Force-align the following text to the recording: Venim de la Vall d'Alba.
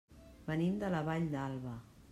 Venim 0.47 0.79
de 0.85 0.91
la 0.95 1.03
Vall 1.11 1.29
d'Alba. 1.37 1.77